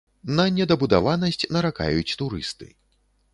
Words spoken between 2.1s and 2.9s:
турысты.